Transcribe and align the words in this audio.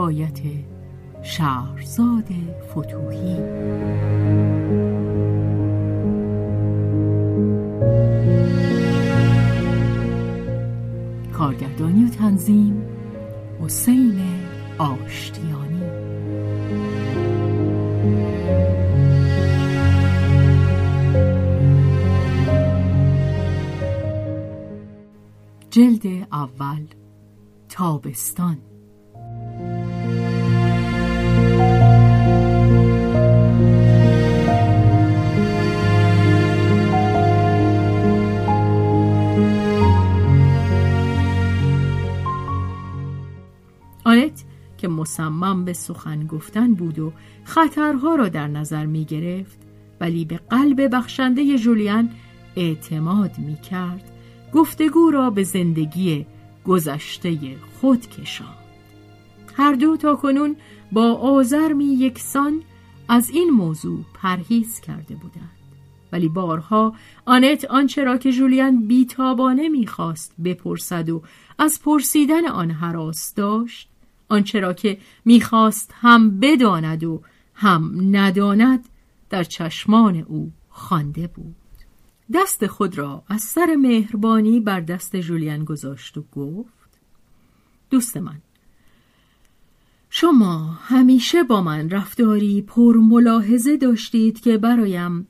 روایت 0.00 0.40
شهرزاد 1.22 2.28
فتوحی 2.70 3.36
کارگردانی 11.32 12.04
و 12.04 12.08
تنظیم 12.08 12.82
حسین 13.60 14.20
آشتیانی. 14.78 15.82
جلد 25.70 26.26
اول 26.32 26.86
تابستان. 27.68 28.69
که 44.80 44.88
مصمم 44.88 45.64
به 45.64 45.72
سخن 45.72 46.26
گفتن 46.26 46.74
بود 46.74 46.98
و 46.98 47.12
خطرها 47.44 48.14
را 48.14 48.28
در 48.28 48.48
نظر 48.48 48.86
می 48.86 49.04
گرفت 49.04 49.58
ولی 50.00 50.24
به 50.24 50.40
قلب 50.50 50.94
بخشنده 50.94 51.58
جولیان 51.58 52.10
اعتماد 52.56 53.38
می 53.38 53.56
کرد. 53.56 54.10
گفتگو 54.52 55.10
را 55.10 55.30
به 55.30 55.42
زندگی 55.42 56.26
گذشته 56.64 57.56
خود 57.80 58.06
کشاند. 58.06 58.54
هر 59.56 59.72
دو 59.72 59.96
تا 59.96 60.16
کنون 60.16 60.56
با 60.92 61.12
آزرمی 61.12 61.84
یکسان 61.84 62.62
از 63.08 63.30
این 63.30 63.50
موضوع 63.50 64.04
پرهیز 64.14 64.80
کرده 64.80 65.14
بودند. 65.14 65.60
ولی 66.12 66.28
بارها 66.28 66.94
آنت 67.24 67.64
آنچه 67.64 68.04
را 68.04 68.18
که 68.18 68.32
جولیان 68.32 68.86
بیتابانه 68.86 69.68
می‌خواست 69.68 70.34
بپرسد 70.44 71.10
و 71.10 71.22
از 71.58 71.80
پرسیدن 71.84 72.46
آن 72.46 72.70
حراس 72.70 73.34
داشت 73.34 73.89
آنچه 74.30 74.60
را 74.60 74.72
که 74.72 74.98
می‌خواست 75.24 75.94
هم 75.94 76.40
بداند 76.40 77.04
و 77.04 77.22
هم 77.54 77.98
نداند 78.16 78.88
در 79.30 79.44
چشمان 79.44 80.16
او 80.16 80.52
خوانده 80.68 81.26
بود. 81.26 81.56
دست 82.34 82.66
خود 82.66 82.98
را 82.98 83.22
از 83.28 83.42
سر 83.42 83.76
مهربانی 83.78 84.60
بر 84.60 84.80
دست 84.80 85.16
جولیان 85.16 85.64
گذاشت 85.64 86.18
و 86.18 86.24
گفت 86.32 86.90
دوست 87.90 88.16
من 88.16 88.40
شما 90.10 90.78
همیشه 90.82 91.42
با 91.42 91.62
من 91.62 91.90
رفتاری 91.90 92.62
پر 92.62 92.96
ملاحظه 92.96 93.76
داشتید 93.76 94.40
که 94.40 94.58
برایم 94.58 95.26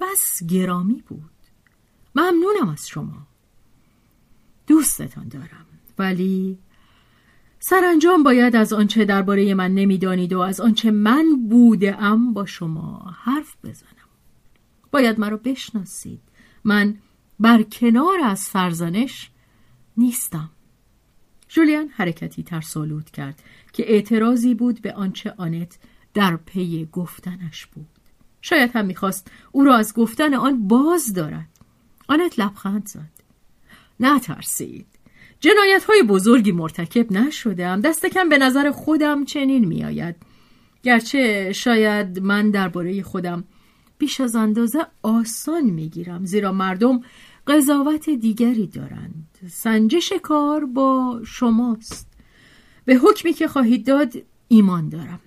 بس 0.00 0.42
گرامی 0.48 1.02
بود. 1.08 1.30
ممنونم 2.14 2.68
از 2.72 2.88
شما. 2.88 3.26
دوستتان 4.66 5.28
دارم 5.28 5.66
ولی 5.98 6.58
سرانجام 7.66 8.22
باید 8.22 8.56
از 8.56 8.72
آنچه 8.72 9.04
درباره 9.04 9.54
من 9.54 9.74
نمی‌دانید 9.74 10.32
و 10.32 10.40
از 10.40 10.60
آنچه 10.60 10.90
من 10.90 11.46
بوده 11.48 11.96
با 12.34 12.46
شما 12.46 13.14
حرف 13.18 13.56
بزنم. 13.64 14.08
باید 14.90 15.20
مرا 15.20 15.36
بشناسید. 15.36 16.20
من 16.64 16.96
بر 17.40 17.62
کنار 17.62 18.20
از 18.24 18.40
سرزنش 18.40 19.30
نیستم. 19.96 20.50
جولیان 21.48 21.88
حرکتی 21.88 22.42
ترسالود 22.42 23.10
کرد 23.10 23.42
که 23.72 23.92
اعتراضی 23.92 24.54
بود 24.54 24.82
به 24.82 24.92
آنچه 24.92 25.34
آنت 25.36 25.78
در 26.14 26.36
پی 26.36 26.88
گفتنش 26.92 27.66
بود. 27.66 27.88
شاید 28.42 28.70
هم 28.74 28.86
می‌خواست 28.86 29.30
او 29.52 29.64
را 29.64 29.76
از 29.76 29.94
گفتن 29.94 30.34
آن 30.34 30.68
باز 30.68 31.12
دارد. 31.12 31.48
آنت 32.08 32.38
لبخند 32.38 32.86
زد. 32.86 33.12
نترسید 34.00 34.93
جنایت 35.44 35.84
های 35.84 36.02
بزرگی 36.02 36.52
مرتکب 36.52 37.12
نشدم. 37.12 37.80
دست 37.80 38.06
کم 38.06 38.28
به 38.28 38.38
نظر 38.38 38.70
خودم 38.70 39.24
چنین 39.24 39.64
میآید. 39.64 40.16
گرچه 40.82 41.52
شاید 41.52 42.18
من 42.18 42.50
درباره 42.50 43.02
خودم 43.02 43.44
بیش 43.98 44.20
از 44.20 44.36
اندازه 44.36 44.86
آسان 45.02 45.64
می‌گیرم 45.64 46.24
زیرا 46.24 46.52
مردم 46.52 47.00
قضاوت 47.46 48.10
دیگری 48.10 48.66
دارند. 48.66 49.38
سنجش 49.50 50.12
کار 50.22 50.64
با 50.64 51.20
شماست. 51.26 52.12
به 52.84 52.94
حکمی 52.94 53.32
که 53.32 53.48
خواهید 53.48 53.86
داد 53.86 54.12
ایمان 54.48 54.88
دارم. 54.88 55.20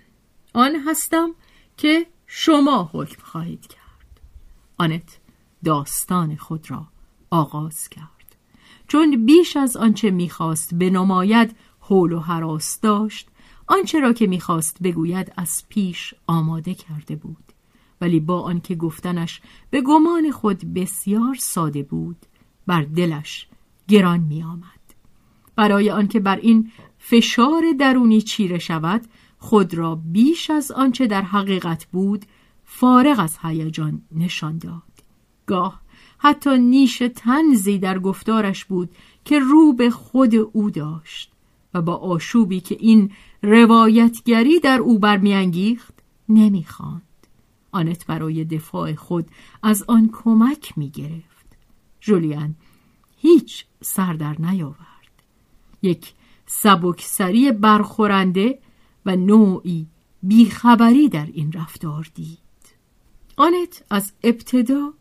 آن 0.54 0.76
هستم 0.88 1.30
که 1.78 2.06
شما 2.28 2.90
حکم 2.94 3.22
خواهید 3.24 3.68
کرد. 3.68 4.22
آنت 4.78 5.20
داستان 5.66 6.36
خود 6.36 6.72
را 6.72 6.88
آغاز 7.30 7.90
کرد. 7.90 8.17
چون 8.88 9.26
بیش 9.26 9.58
از 9.58 9.78
آنچه 9.78 10.12
می‌خواست 10.12 10.74
نماید 10.74 11.56
حول 11.80 12.12
و 12.12 12.20
حراس 12.20 12.80
داشت. 12.80 13.28
آنچه 13.68 14.00
را 14.00 14.14
که 14.14 14.28
می‌خواست 14.28 14.78
بگوید 14.84 15.34
از 15.38 15.64
پیش 15.70 16.14
آماده 16.28 16.74
کرده 16.74 17.16
بود. 17.16 17.44
ولی 18.02 18.20
با 18.20 18.42
آنکه 18.42 18.76
گفتنش 18.76 19.42
به 19.70 19.82
گمان 19.82 20.32
خود 20.32 20.74
بسیار 20.74 21.36
ساده 21.36 21.84
بود 21.84 22.18
بر 22.68 22.82
دلش 22.82 23.48
گران 23.88 24.20
می 24.20 24.44
آمد. 24.44 24.78
برای 25.56 25.90
آنکه 25.90 26.20
بر 26.20 26.36
این 26.36 26.72
فشار 26.98 27.64
درونی 27.80 28.22
چیره 28.22 28.60
شود 28.60 29.02
خود 29.38 29.74
را 29.74 29.96
بیش 29.96 30.50
از 30.50 30.72
آنچه 30.72 31.08
در 31.08 31.22
حقیقت 31.22 31.86
بود 31.86 32.26
فارغ 32.66 33.20
از 33.20 33.38
هیجان 33.42 34.02
نشان 34.12 34.58
داد. 34.58 34.84
گاه 35.46 35.82
حتی 36.18 36.58
نیش 36.58 37.04
تنزی 37.16 37.80
در 37.80 38.00
گفتارش 38.00 38.66
بود 38.66 38.90
که 39.26 39.40
رو 39.40 39.74
به 39.74 39.90
خود 39.90 40.36
او 40.36 40.70
داشت 40.70 41.32
و 41.74 41.82
با 41.82 41.96
آشوبی 41.96 42.60
که 42.60 42.78
این 42.80 43.12
روایتگری 43.44 44.60
در 44.60 44.80
او 44.80 45.00
برمیانگیخت 45.00 45.94
نمی‌خواند. 46.30 47.02
آنت 47.72 48.06
برای 48.06 48.46
دفاع 48.46 48.96
خود 48.96 49.28
از 49.64 49.84
آن 49.88 50.10
کمک 50.14 50.78
می 50.78 50.90
گرفت 50.90 51.58
جولیان 52.00 52.56
هیچ 53.18 53.66
سر 53.82 54.14
در 54.14 54.36
نیاورد. 54.40 54.88
یک 55.82 56.14
سبکسری 56.46 57.52
برخورنده 57.52 58.60
و 59.06 59.16
نوعی 59.16 59.88
بیخبری 60.24 61.10
در 61.10 61.26
این 61.26 61.52
رفتار 61.52 62.10
دید. 62.16 62.38
آنت 63.38 63.84
از 63.90 64.12
ابتدا 64.24 64.94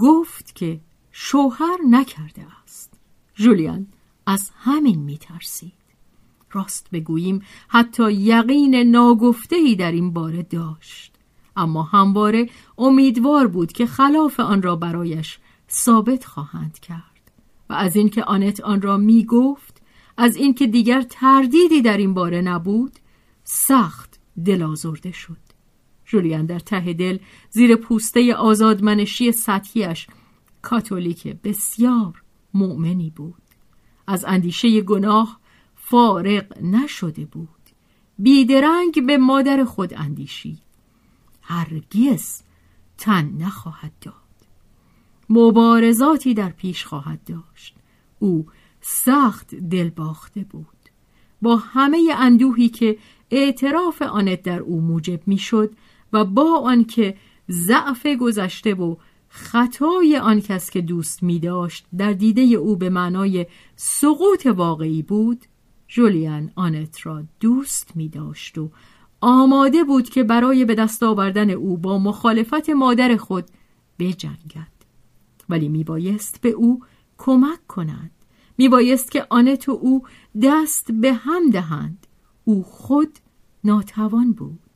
گفت 0.00 0.54
که 0.54 0.80
شوهر 1.10 1.78
نکرده 1.90 2.46
است. 2.62 2.94
جولیان 3.34 3.86
از 4.26 4.50
همین 4.56 4.98
میترسید. 4.98 5.72
راست 6.52 6.90
بگوییم 6.92 7.42
حتی 7.68 8.12
یقین 8.12 8.74
ناگفتهی 8.74 9.76
در 9.76 9.92
این 9.92 10.12
باره 10.12 10.42
داشت. 10.42 11.12
اما 11.56 11.82
همواره 11.82 12.50
امیدوار 12.78 13.46
بود 13.46 13.72
که 13.72 13.86
خلاف 13.86 14.40
آن 14.40 14.62
را 14.62 14.76
برایش 14.76 15.38
ثابت 15.70 16.24
خواهند 16.24 16.78
کرد. 16.78 17.32
و 17.70 17.72
از 17.72 17.96
اینکه 17.96 18.24
آنت 18.24 18.60
آن 18.60 18.82
را 18.82 18.96
می 18.96 19.24
گفت 19.24 19.82
از 20.16 20.36
اینکه 20.36 20.66
دیگر 20.66 21.02
تردیدی 21.02 21.82
در 21.82 21.96
این 21.96 22.14
باره 22.14 22.40
نبود 22.40 22.98
سخت 23.44 24.20
دلازرده 24.44 25.12
شد. 25.12 25.49
جولیان 26.10 26.46
در 26.46 26.58
ته 26.58 26.92
دل 26.92 27.18
زیر 27.50 27.76
پوسته 27.76 28.34
آزادمنشی 28.34 29.32
سطحیش 29.32 30.06
کاتولیک 30.62 31.26
بسیار 31.26 32.22
مؤمنی 32.54 33.10
بود. 33.10 33.42
از 34.06 34.24
اندیشه 34.24 34.80
گناه 34.80 35.40
فارغ 35.74 36.62
نشده 36.62 37.24
بود. 37.24 37.48
بیدرنگ 38.18 39.06
به 39.06 39.18
مادر 39.18 39.64
خود 39.64 39.94
اندیشید. 39.94 40.62
هرگز 41.42 42.42
تن 42.98 43.32
نخواهد 43.38 43.92
داد. 44.00 44.14
مبارزاتی 45.28 46.34
در 46.34 46.50
پیش 46.50 46.84
خواهد 46.84 47.24
داشت. 47.24 47.76
او 48.18 48.46
سخت 48.80 49.54
دل 49.54 49.90
باخته 49.90 50.40
بود. 50.40 50.66
با 51.42 51.56
همه 51.56 52.14
اندوهی 52.16 52.68
که 52.68 52.98
اعتراف 53.30 54.02
آنت 54.02 54.42
در 54.42 54.58
او 54.58 54.80
موجب 54.80 55.20
می‌شد 55.26 55.74
و 56.12 56.24
با 56.24 56.58
آنکه 56.64 57.16
ضعف 57.50 58.06
گذشته 58.06 58.74
و 58.74 58.96
خطای 59.28 60.16
آن 60.16 60.40
کس 60.40 60.70
که 60.70 60.80
دوست 60.80 61.22
می 61.22 61.38
داشت 61.38 61.86
در 61.96 62.12
دیده 62.12 62.42
او 62.42 62.76
به 62.76 62.90
معنای 62.90 63.46
سقوط 63.76 64.46
واقعی 64.46 65.02
بود 65.02 65.44
جولیان 65.88 66.50
آنت 66.54 67.06
را 67.06 67.22
دوست 67.40 67.96
می 67.96 68.08
داشت 68.08 68.58
و 68.58 68.70
آماده 69.20 69.84
بود 69.84 70.08
که 70.08 70.22
برای 70.22 70.64
به 70.64 70.74
دست 70.74 71.02
آوردن 71.02 71.50
او 71.50 71.76
با 71.76 71.98
مخالفت 71.98 72.70
مادر 72.70 73.16
خود 73.16 73.44
بجنگد. 73.98 74.80
ولی 75.48 75.68
می 75.68 75.84
بایست 75.84 76.40
به 76.40 76.48
او 76.48 76.80
کمک 77.18 77.66
کند. 77.66 78.10
می 78.58 78.68
بایست 78.68 79.10
که 79.10 79.26
آنت 79.30 79.68
و 79.68 79.72
او 79.72 80.02
دست 80.42 80.92
به 80.92 81.12
هم 81.12 81.50
دهند. 81.50 82.06
او 82.44 82.62
خود 82.62 83.18
ناتوان 83.64 84.32
بود. 84.32 84.69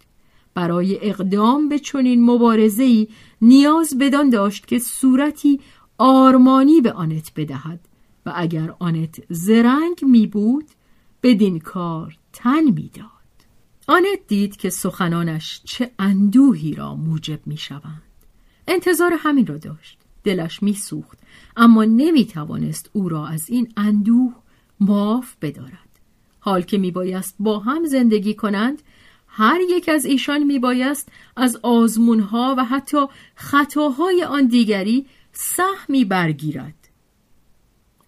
برای 0.54 1.08
اقدام 1.08 1.68
به 1.68 1.78
چنین 1.78 2.24
مبارزه‌ای 2.24 3.08
نیاز 3.42 3.98
بدان 3.98 4.30
داشت 4.30 4.66
که 4.66 4.78
صورتی 4.78 5.60
آرمانی 5.98 6.80
به 6.80 6.92
آنت 6.92 7.32
بدهد 7.36 7.80
و 8.26 8.32
اگر 8.36 8.74
آنت 8.78 9.22
زرنگ 9.30 9.98
می 10.02 10.26
بود 10.26 10.64
بدین 11.22 11.58
کار 11.58 12.16
تن 12.32 12.64
می‌داد. 12.64 13.04
آنت 13.88 14.18
دید 14.28 14.56
که 14.56 14.70
سخنانش 14.70 15.60
چه 15.64 15.90
اندوهی 15.98 16.74
را 16.74 16.94
موجب 16.94 17.40
می 17.46 17.56
شوند. 17.56 18.02
انتظار 18.68 19.12
همین 19.18 19.46
را 19.46 19.58
داشت. 19.58 19.98
دلش 20.24 20.62
میسوخت 20.62 21.18
اما 21.56 21.84
نمی 21.84 22.24
توانست 22.24 22.90
او 22.92 23.08
را 23.08 23.26
از 23.26 23.50
این 23.50 23.72
اندوه 23.76 24.34
معاف 24.80 25.34
بدارد. 25.42 25.78
حال 26.40 26.62
که 26.62 26.78
می 26.78 26.90
بایست 26.90 27.34
با 27.38 27.58
هم 27.58 27.84
زندگی 27.84 28.34
کنند 28.34 28.82
هر 29.36 29.60
یک 29.68 29.88
از 29.88 30.04
ایشان 30.04 30.42
می 30.42 30.58
بایست 30.58 31.08
از 31.36 31.58
آزمونها 31.62 32.54
و 32.58 32.64
حتی 32.64 33.06
خطاهای 33.34 34.24
آن 34.24 34.46
دیگری 34.46 35.06
سهمی 35.32 36.04
برگیرد. 36.04 36.88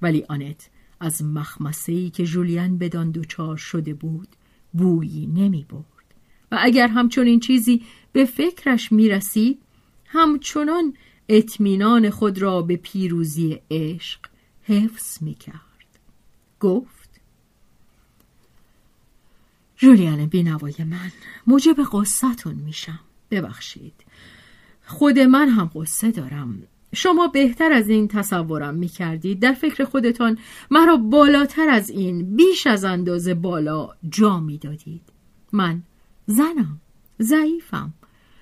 ولی 0.02 0.24
آنت 0.28 0.70
از 1.00 1.24
مخمسهی 1.24 2.10
که 2.10 2.24
جولیان 2.24 2.78
بدان 2.78 3.10
دوچار 3.10 3.56
شده 3.56 3.94
بود 3.94 4.28
بویی 4.72 5.26
نمی 5.26 5.66
برد 5.70 6.14
و 6.52 6.58
اگر 6.60 6.88
همچون 6.88 7.40
چیزی 7.40 7.82
به 8.12 8.24
فکرش 8.24 8.92
می 8.92 9.08
رسید 9.08 9.58
همچنان 10.06 10.94
اطمینان 11.28 12.10
خود 12.10 12.42
را 12.42 12.62
به 12.62 12.76
پیروزی 12.76 13.60
عشق 13.70 14.20
حفظ 14.62 15.22
می 15.22 15.34
کرد 15.34 15.98
گفت 16.60 16.95
جولیان 19.76 20.26
بینوای 20.26 20.74
من 20.78 21.12
موجب 21.46 21.76
قصتون 21.92 22.54
میشم. 22.54 23.00
ببخشید. 23.30 23.94
خود 24.86 25.18
من 25.18 25.48
هم 25.48 25.70
قصه 25.74 26.10
دارم. 26.10 26.62
شما 26.94 27.28
بهتر 27.28 27.72
از 27.72 27.88
این 27.88 28.08
تصورم 28.08 28.74
می 28.74 28.88
کردید 28.88 29.40
در 29.40 29.52
فکر 29.52 29.84
خودتان 29.84 30.38
مرا 30.70 30.96
بالاتر 30.96 31.68
از 31.68 31.90
این 31.90 32.36
بیش 32.36 32.66
از 32.66 32.84
اندازه 32.84 33.34
بالا 33.34 33.88
جا 34.08 34.40
می 34.40 34.58
دادید 34.58 35.02
من 35.52 35.82
زنم 36.26 36.80
ضعیفم. 37.20 37.94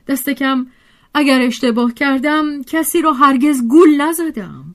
دست 0.09 0.31
کم 0.31 0.67
اگر 1.15 1.41
اشتباه 1.41 1.95
کردم 1.95 2.63
کسی 2.63 3.03
را 3.03 3.13
هرگز 3.13 3.63
گول 3.69 4.01
نزدم. 4.01 4.75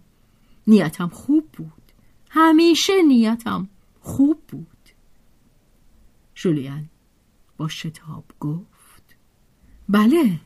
نیتم 0.68 1.08
خوب 1.08 1.48
بود. 1.58 1.72
همیشه 2.30 3.02
نیتم 3.02 3.70
خوب 4.02 4.40
بود. 4.48 4.68
جولیان 6.40 6.90
با 7.58 7.68
شتاب 7.68 8.24
گفت 8.40 9.16
بله 9.90 10.40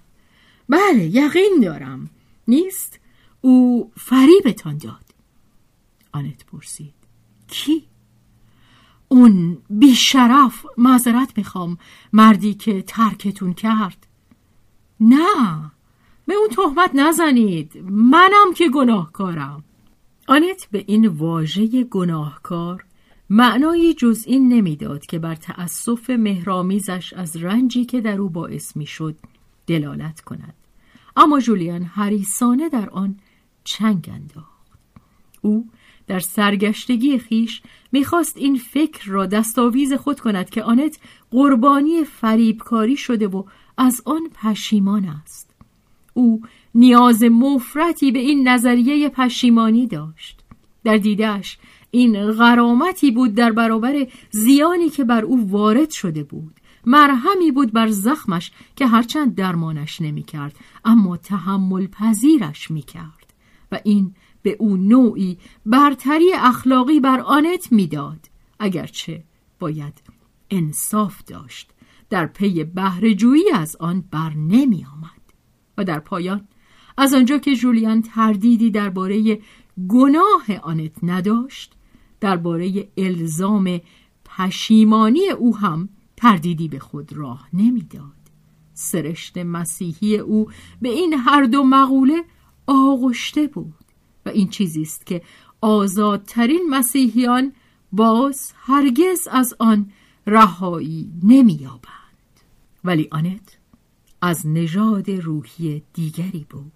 بله 0.69 1.05
یقین 1.05 1.59
دارم. 1.61 2.09
نیست؟ 2.47 2.99
او 3.41 3.91
فریبتان 3.97 4.77
داد. 4.77 5.13
آنت 6.11 6.45
پرسید 6.45 6.93
کی؟ 7.47 7.83
اون 9.07 9.57
بیشرف 9.69 10.65
معذرت 10.77 11.37
می‌خوام 11.37 11.77
مردی 12.13 12.53
که 12.53 12.81
ترکتون 12.81 13.53
کرد. 13.53 14.07
نه 14.99 15.71
به 16.25 16.33
اون 16.33 16.49
تهمت 16.49 16.91
نزنید 16.93 17.77
منم 17.89 18.53
که 18.55 18.69
گناهکارم. 18.69 19.63
آنت 20.27 20.67
به 20.71 20.83
این 20.87 21.07
واژه 21.07 21.83
گناهکار 21.83 22.85
معنایی 23.29 23.93
جز 23.93 24.23
این 24.27 24.53
نمی‌داد 24.53 25.05
که 25.05 25.19
بر 25.19 25.35
تأسف 25.35 26.09
مهرامیزش 26.09 27.13
از 27.13 27.35
رنجی 27.35 27.85
که 27.85 28.01
در 28.01 28.21
او 28.21 28.29
باعث 28.29 28.77
می‌شد 28.77 29.15
دلالت 29.67 30.21
کند. 30.21 30.53
اما 31.15 31.39
جولیان 31.39 31.83
حریسانه 31.83 32.69
در 32.69 32.89
آن 32.89 33.15
چنگ 33.63 34.09
انداخت. 34.13 34.53
او 35.41 35.69
در 36.07 36.19
سرگشتگی 36.19 37.17
خیش 37.17 37.61
می‌خواست 37.91 38.37
این 38.37 38.55
فکر 38.55 39.11
را 39.11 39.25
دستاویز 39.25 39.93
خود 39.93 40.19
کند 40.19 40.49
که 40.49 40.63
آنت 40.63 40.99
قربانی 41.31 42.03
فریبکاری 42.03 42.97
شده 42.97 43.27
و 43.27 43.43
از 43.77 44.01
آن 44.05 44.21
پشیمان 44.33 45.05
است. 45.05 45.55
او 46.13 46.41
نیاز 46.75 47.23
مفرتی 47.23 48.11
به 48.11 48.19
این 48.19 48.47
نظریه 48.47 49.09
پشیمانی 49.09 49.87
داشت. 49.87 50.39
در 50.83 50.97
دیدهش 50.97 51.57
این 51.95 52.31
غرامتی 52.31 53.11
بود 53.11 53.35
در 53.35 53.51
برابر 53.51 54.07
زیانی 54.31 54.89
که 54.89 55.03
بر 55.03 55.25
او 55.25 55.51
وارد 55.51 55.89
شده 55.89 56.23
بود. 56.23 56.59
مرهمی 56.85 57.51
بود 57.51 57.71
بر 57.73 57.87
زخمش 57.87 58.51
که 58.75 58.87
هرچند 58.87 59.35
درمانش 59.35 60.01
نمی‌کرد 60.01 60.55
اما 60.85 61.17
تحمل 61.17 61.87
پذیرش 61.87 62.71
می‌کرد 62.71 63.33
و 63.71 63.79
این 63.83 64.15
به 64.41 64.55
او 64.59 64.77
نوعی 64.77 65.37
برتری 65.65 66.33
اخلاقی 66.33 66.99
بر 66.99 67.19
آنت 67.19 67.71
می‌داد 67.71 68.29
اگرچه 68.59 69.23
باید 69.59 70.01
انصاف 70.49 71.23
داشت. 71.23 71.71
در 72.09 72.25
پی 72.25 72.63
بهرهجویی 72.63 73.51
از 73.53 73.75
آن 73.79 74.03
بر 74.11 74.33
نمی 74.33 74.85
آمد 74.93 75.21
و 75.77 75.83
در 75.83 75.99
پایان 75.99 76.47
از 76.97 77.13
آنجا 77.13 77.37
که 77.37 77.55
جولیان 77.55 78.01
تردیدی 78.01 78.71
درباره 78.71 79.39
گناه 79.87 80.57
آنت 80.63 80.91
نداشت 81.03 81.73
درباره 82.23 82.87
الزام 82.97 83.81
پشیمانی 84.25 85.29
او 85.29 85.57
هم 85.57 85.89
تردیدی 86.17 86.67
به 86.67 86.79
خود 86.79 87.13
راه 87.13 87.47
نمی‌داد. 87.53 88.23
سرشت 88.73 89.37
مسیحی 89.37 90.17
او 90.17 90.49
به 90.81 90.89
این 90.89 91.13
هر 91.13 91.43
دو 91.43 91.63
مقوله 91.63 92.23
آغشته 92.67 93.47
بود 93.47 93.85
و 94.25 94.29
این 94.29 94.47
چیزی 94.47 94.81
است 94.81 95.05
که 95.05 95.21
آزادترین 95.61 96.67
مسیحیان 96.69 97.53
باز 97.91 98.53
هرگز 98.55 99.27
از 99.31 99.53
آن 99.59 99.91
رهایی 100.27 101.11
نمییابند. 101.23 102.33
ولی 102.83 103.07
آنت 103.11 103.57
از 104.21 104.47
نژاد 104.47 105.11
روحی 105.11 105.83
دیگری 105.93 106.45
بود. 106.49 106.71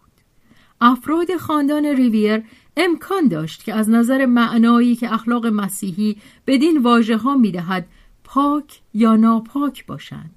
افراد 0.82 1.38
خاندان 1.38 1.86
ریویر 1.86 2.44
امکان 2.78 3.28
داشت 3.28 3.64
که 3.64 3.74
از 3.74 3.90
نظر 3.90 4.26
معنایی 4.26 4.96
که 4.96 5.14
اخلاق 5.14 5.46
مسیحی 5.46 6.18
بدین 6.48 6.78
واژه 6.78 7.18
ها 7.18 7.36
می‌دهد 7.36 7.88
پاک 8.24 8.82
یا 8.94 9.16
ناپاک 9.16 9.86
باشند. 9.86 10.32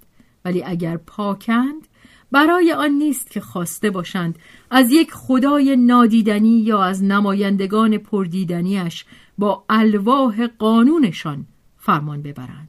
ولی 0.44 0.62
اگر 0.62 0.96
پاکند 0.96 1.88
برای 2.32 2.72
آن 2.72 2.90
نیست 2.90 3.30
که 3.30 3.40
خواسته 3.40 3.90
باشند 3.90 4.38
از 4.70 4.92
یک 4.92 5.12
خدای 5.12 5.76
نادیدنی 5.76 6.60
یا 6.60 6.82
از 6.82 7.04
نمایندگان 7.04 7.98
پردیدنیش 7.98 9.04
با 9.38 9.64
الواح 9.68 10.46
قانونشان 10.46 11.46
فرمان 11.76 12.22
ببرند. 12.22 12.68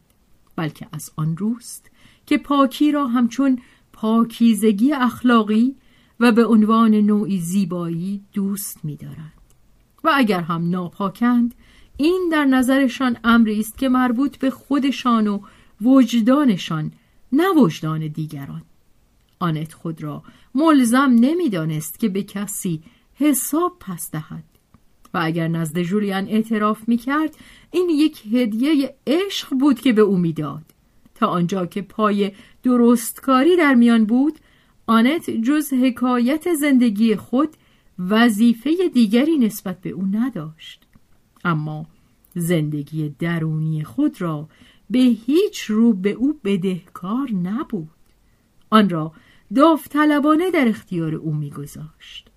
بلکه 0.56 0.88
از 0.92 1.12
آن 1.16 1.38
روست 1.38 1.92
که 2.26 2.38
پاکی 2.38 2.92
را 2.92 3.08
همچون 3.08 3.60
پاکیزگی 3.94 4.94
اخلاقی 4.94 5.76
و 6.20 6.32
به 6.32 6.46
عنوان 6.46 6.96
نوعی 6.96 7.40
زیبایی 7.40 8.24
دوست 8.34 8.86
می‌دارند. 8.86 9.41
و 10.04 10.12
اگر 10.14 10.42
هم 10.42 10.70
ناپاکند 10.70 11.56
این 11.98 12.30
در 12.32 12.46
نظرشان 12.46 13.18
امری 13.24 13.60
است 13.60 13.78
که 13.78 13.90
مربوط 13.90 14.38
به 14.38 14.50
خودشان 14.50 15.28
و 15.28 15.40
وجدانشان 15.82 16.92
نه 17.32 17.50
وجدان 17.50 18.08
دیگران. 18.08 18.62
آنت 19.40 19.74
خود 19.74 20.04
را 20.04 20.24
ملزم 20.56 21.16
نمی‌دانست 21.20 22.00
که 22.00 22.10
به 22.10 22.24
کسی 22.24 22.84
حساب 23.16 23.78
پس 23.80 24.12
دهد. 24.12 24.44
و 25.14 25.20
اگر 25.24 25.48
نزد 25.48 25.82
جولیان 25.82 26.28
اعتراف 26.28 26.80
می 26.88 26.98
کرد 26.98 27.36
این 27.72 27.90
یک 27.90 28.26
هدیه 28.34 28.96
عشق 29.08 29.50
بود 29.50 29.80
که 29.80 29.94
به 29.94 30.02
او 30.02 30.18
می‌داد. 30.18 30.64
تا 31.16 31.28
آنجا 31.28 31.66
که 31.66 31.82
پای 31.82 32.32
درستکاری 32.64 33.58
در 33.58 33.74
میان 33.74 34.06
بود 34.06 34.40
آنت 34.88 35.30
جز 35.30 35.74
حکایت 35.74 36.54
زندگی 36.54 37.16
خود 37.16 37.50
وظیفه 38.10 38.90
دیگری 38.94 39.38
نسبت 39.38 39.82
به 39.82 39.90
او 39.90 40.06
نداشت. 40.12 40.82
اما 41.44 41.88
زندگی 42.36 43.16
درونی 43.20 43.84
خود 43.84 44.22
را 44.22 44.50
به 44.90 45.00
هیچ 45.00 45.62
رو 45.62 45.94
به 45.94 46.12
او 46.12 46.40
بدهکار 46.44 47.32
نبود. 47.32 47.90
آن 48.70 48.90
را 48.90 49.14
داوطلبانه 49.56 50.52
در 50.52 50.68
اختیار 50.68 51.16
او 51.16 51.34
میگذاشت. 51.34 52.30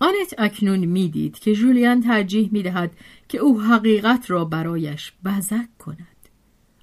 آنت 0.00 0.34
اکنون 0.38 0.78
می‌دید 0.78 1.38
که 1.38 1.54
جولیان 1.54 2.00
ترجیح 2.00 2.48
می‌دهد 2.52 2.92
که 3.28 3.38
او 3.38 3.60
حقیقت 3.60 4.30
را 4.30 4.44
برایش 4.44 5.12
بزک 5.24 5.78
کند. 5.78 6.06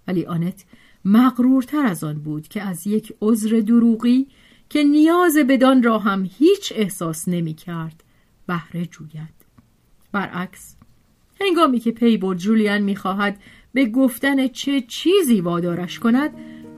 ولی 0.07 0.25
آنت 0.25 0.65
مغرورتر 1.05 1.85
از 1.85 2.03
آن 2.03 2.19
بود 2.19 2.47
که 2.47 2.61
از 2.61 2.87
یک 2.87 3.13
عذر 3.21 3.59
دروغی 3.59 4.27
که 4.69 4.83
نیاز 4.83 5.37
بدان 5.37 5.83
را 5.83 5.99
هم 5.99 6.29
هیچ 6.37 6.73
احساس 6.75 7.27
نمی 7.27 7.53
کرد. 7.53 8.03
بهره 8.47 8.85
جوید. 8.85 9.37
برعکس 10.11 10.75
هنگامی 11.41 11.79
که 11.79 11.91
پی 11.91 12.17
برد 12.17 12.37
جولیان 12.37 12.81
می‌خواهد 12.81 13.39
به 13.73 13.85
گفتن 13.85 14.47
چه 14.47 14.81
چیزی 14.81 15.41
وادارش 15.41 15.99
کند 15.99 16.29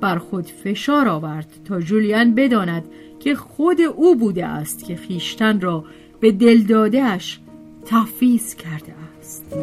بر 0.02 0.18
خود 0.18 0.46
فشار 0.46 1.08
آورد 1.08 1.62
تا 1.66 1.82
جولیان 1.82 2.36
بداند 2.36 2.86
که 3.20 3.36
خود 3.36 3.82
او 3.82 4.16
بوده 4.16 4.46
است 4.46 4.86
که 4.86 4.96
خیشتن 4.96 5.62
را 5.62 5.86
به 6.20 6.32
دلدادهش 6.32 7.40
تفیز 7.86 8.56
کرده 8.56 8.94
است. 9.20 9.56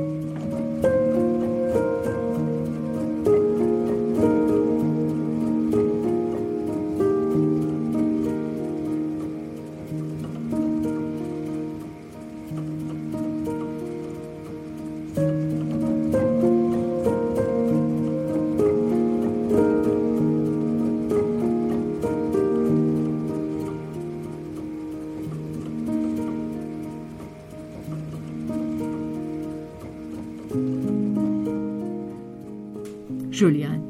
جولیان 33.36 33.80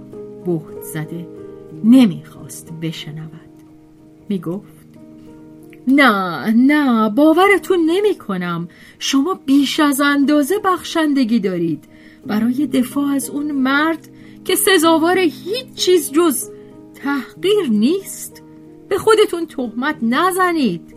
بهت 0.46 0.82
زده 0.82 1.28
نمی‌خواست 1.84 2.72
بشنود. 2.82 3.30
می‌گفت 4.28 4.86
نه 5.88 6.50
نه 6.50 7.10
باورتون 7.10 7.78
نمی 7.86 8.14
کنم 8.14 8.68
شما 8.98 9.40
بیش 9.46 9.80
از 9.80 10.00
اندازه 10.00 10.58
بخشندگی 10.64 11.40
دارید. 11.40 11.84
برای 12.26 12.66
دفاع 12.66 13.06
از 13.06 13.30
اون 13.30 13.52
مرد 13.52 14.08
که 14.44 14.54
سزاوار 14.54 15.18
هیچ 15.18 15.74
چیز 15.74 16.12
جز 16.12 16.50
تحقیر 16.94 17.68
نیست 17.70 18.42
به 18.88 18.98
خودتون 18.98 19.46
تهمت 19.46 19.96
نزنید. 20.02 20.94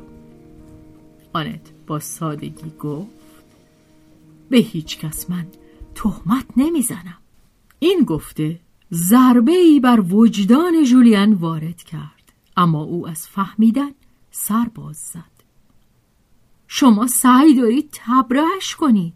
آنت 1.34 1.62
با 1.88 2.00
سادگی 2.00 2.72
گفت 2.80 3.10
به 4.50 4.58
هیچ 4.58 5.00
کس 5.00 5.30
من 5.30 5.46
تهمت 5.96 6.46
نمی‌زنم. 6.58 7.19
این 7.80 8.04
گفته 8.04 8.60
ضربه 8.94 9.52
ای 9.52 9.80
بر 9.80 10.00
وجدان 10.00 10.84
جولیان 10.84 11.34
وارد 11.34 11.84
کرد. 11.84 12.34
اما 12.58 12.82
او 12.82 13.08
از 13.08 13.28
فهمیدن 13.28 13.92
سر 14.32 14.66
باز 14.76 14.98
زد. 14.98 15.40
شما 16.68 17.08
سعی 17.08 17.56
دارید 17.56 17.90
تبرهش 17.92 18.76
کنید. 18.76 19.14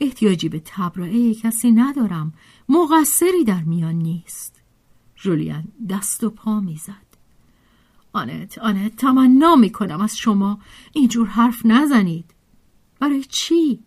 احتیاجی 0.00 0.48
به 0.48 0.62
تبرئه 0.64 1.34
کسی 1.34 1.70
ندارم. 1.70 2.34
مقصری 2.68 3.44
در 3.44 3.62
میان 3.62 3.94
نیست. 3.94 4.62
جولیان 5.14 5.64
دست 5.90 6.24
و 6.24 6.30
پا 6.30 6.60
می‌زد. 6.60 7.06
آنت 8.12 8.58
آنت 8.58 8.96
تمنا 8.96 9.56
می‌کنم 9.56 10.00
از 10.00 10.16
شما. 10.16 10.58
اینجور 10.92 11.26
حرف 11.26 11.66
نزنید. 11.66 12.34
برای 13.00 13.24
چی؟ 13.24 13.80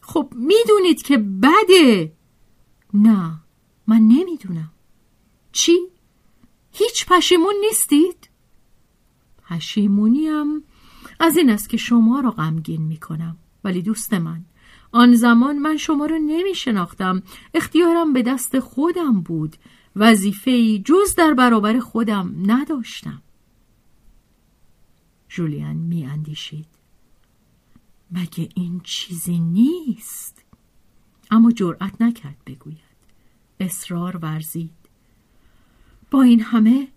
خب 0.00 0.32
می‌دونید 0.36 1.02
که 1.02 1.18
بده. 1.18 2.12
نه 2.94 3.40
من 3.86 4.00
نمی‌دونم. 4.00 4.70
چی؟ 5.52 5.78
هیچ 6.72 7.06
پشیمون 7.06 7.54
نیستید؟ 7.60 8.28
پشیمونیم. 9.48 10.62
از 11.20 11.36
این 11.36 11.50
است 11.50 11.68
که 11.68 11.76
شما 11.76 12.20
را 12.20 12.30
غمگین 12.30 12.82
می‌کنم. 12.82 13.36
ولی 13.64 13.82
دوست 13.82 14.14
من 14.14 14.44
آن 14.92 15.14
زمان 15.14 15.58
من 15.58 15.76
شما 15.76 16.06
را 16.06 16.16
نمی 16.16 16.54
شناختم 16.54 17.22
اختیارم 17.54 18.12
به 18.12 18.22
دست 18.22 18.58
خودم 18.58 19.20
بود. 19.20 19.56
وظیفه 19.96 20.78
جز 20.78 21.14
در 21.16 21.34
برابر 21.34 21.80
خودم 21.80 22.34
نداشتم. 22.46 23.22
جولیان 25.28 25.76
می 25.76 26.06
اندیشید 26.06 26.66
مگه 28.10 28.48
این 28.54 28.80
چیزی 28.84 29.38
نیست؟ 29.38 30.41
اما 31.32 31.52
جرأت 31.52 32.02
نکرد 32.02 32.36
بگوید. 32.46 32.78
اصرار 33.60 34.16
ورزید. 34.16 34.70
با 36.10 36.22
این 36.22 36.40
همه 36.40 36.88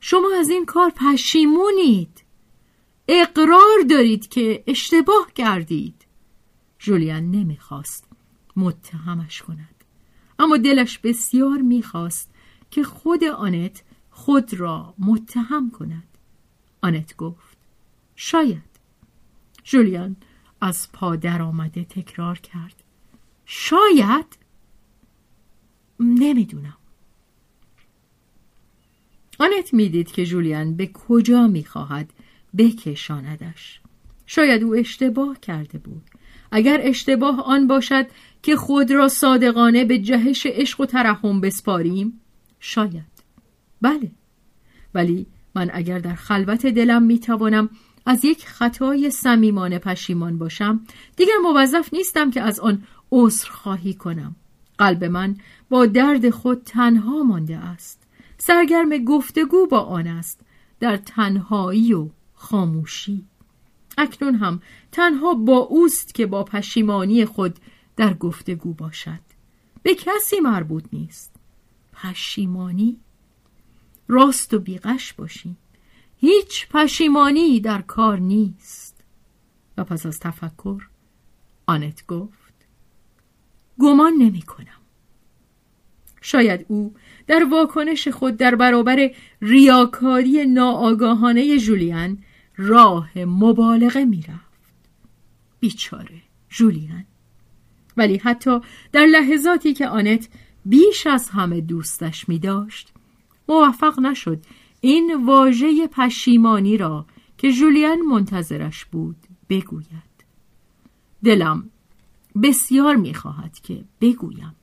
شما 0.00 0.28
از 0.40 0.48
این 0.48 0.66
کار 0.66 0.90
پشیمونید. 0.90 2.24
اقرار 3.08 3.78
دارید 3.90 4.28
که 4.28 4.64
اشتباه 4.66 5.32
کردید. 5.34 6.06
جولیان 6.78 7.30
نمی‌خواست 7.30 8.08
متهمش 8.56 9.42
کند. 9.42 9.84
اما 10.38 10.56
دلش 10.56 10.98
بسیار 10.98 11.58
می‌خواست 11.58 12.30
که 12.70 12.82
خود 12.82 13.24
آنت 13.24 13.82
خود 14.10 14.54
را 14.54 14.94
متهم 14.98 15.70
کند. 15.70 16.08
آنت 16.82 17.16
گفت 17.16 17.58
شاید. 18.16 18.78
جولیان 19.64 20.16
از 20.60 20.92
پا 20.92 21.16
در 21.16 21.42
آمده 21.42 21.84
تکرار 21.84 22.38
کرد. 22.38 22.87
شاید 23.50 24.38
نمی‌دونم. 26.00 26.76
آنت 29.38 29.74
می‌دید 29.74 30.12
که 30.12 30.26
جولیان 30.26 30.76
به 30.76 30.86
کجا 30.86 31.46
می‌خواهد 31.46 32.12
بکشاندش. 32.58 33.80
شاید 34.26 34.62
او 34.62 34.74
اشتباه 34.74 35.40
کرده 35.40 35.78
بود. 35.78 36.02
اگر 36.50 36.80
اشتباه 36.82 37.40
آن 37.40 37.66
باشد 37.66 38.06
که 38.42 38.56
خود 38.56 38.90
را 38.90 39.08
صادقانه 39.08 39.84
به 39.84 39.98
جهش 39.98 40.46
عشق 40.46 40.80
و 40.80 40.86
ترحم 40.86 41.40
بسپاریم 41.40 42.20
شاید. 42.60 43.24
بله. 43.82 44.10
ولی 44.94 45.26
من 45.54 45.70
اگر 45.72 45.98
در 45.98 46.14
خلوت 46.14 46.66
دلم 46.66 47.02
می‌توانم 47.02 47.70
از 48.06 48.24
یک 48.24 48.46
خطای 48.46 49.10
صمیمانه 49.10 49.78
پشیمان 49.78 50.38
باشم 50.38 50.80
دیگر 51.16 51.36
موظف 51.42 51.94
نیستم 51.94 52.30
که 52.30 52.42
از 52.42 52.60
آن 52.60 52.82
عذر 53.12 53.50
خواهی 53.50 53.94
کنم. 53.94 54.36
قلب 54.78 55.04
من 55.04 55.36
با 55.68 55.86
درد 55.86 56.30
خود 56.30 56.62
تنها 56.62 57.22
مانده 57.22 57.56
است. 57.56 58.02
سرگرم 58.38 59.04
گفتگو 59.04 59.66
با 59.66 59.80
آن 59.80 60.06
است. 60.06 60.40
در 60.80 60.96
تنهایی 60.96 61.94
و 61.94 62.08
خاموشی. 62.34 63.24
اکنون 63.98 64.34
هم 64.34 64.62
تنها 64.92 65.34
با 65.34 65.56
اوست 65.56 66.14
که 66.14 66.26
با 66.26 66.44
پشیمانی 66.44 67.24
خود 67.24 67.58
در 67.96 68.14
گفتگو 68.14 68.74
باشد. 68.74 69.20
به 69.82 69.94
کسی 69.94 70.40
مربوط 70.40 70.84
نیست. 70.92 71.34
پشیمانی؟ 71.92 73.00
راست 74.08 74.54
و 74.54 74.58
بیغش 74.58 75.12
باشیم. 75.12 75.56
هیچ 76.16 76.68
پشیمانی 76.68 77.60
در 77.60 77.82
کار 77.82 78.18
نیست. 78.18 79.04
و 79.76 79.84
پس 79.84 80.06
از 80.06 80.20
تفکر 80.20 80.88
آنت 81.66 82.06
گفت. 82.06 82.47
گمان 83.80 84.12
نمی 84.12 84.42
کنم. 84.42 84.66
شاید 86.20 86.66
او 86.68 86.94
در 87.26 87.44
واکنش 87.44 88.08
خود 88.08 88.36
در 88.36 88.54
برابر 88.54 89.10
ریاکاری 89.42 90.46
ناآگاهانه 90.46 91.58
جولیان 91.58 92.18
راه 92.56 93.18
مبالغه 93.18 94.04
می‌رفت 94.04 94.48
بیچاره 95.60 96.22
جولیان. 96.48 97.04
ولی 97.96 98.16
حتی 98.16 98.60
در 98.92 99.06
لحظاتی 99.06 99.74
که 99.74 99.88
آنت 99.88 100.28
بیش 100.64 101.06
از 101.06 101.28
همه 101.28 101.60
دوستش 101.60 102.28
می 102.28 102.38
داشت 102.38 102.92
موفق 103.48 104.00
نشد 104.00 104.42
این 104.80 105.26
واژه 105.26 105.86
پشیمانی 105.86 106.76
را 106.76 107.06
که 107.38 107.52
جولیان 107.52 108.00
منتظرش 108.00 108.84
بود 108.84 109.16
بگوید. 109.48 110.08
دلم 111.24 111.70
بسیار 112.42 112.96
می‌خواهد 112.96 113.60
که 113.60 113.84
بگویم. 114.00 114.54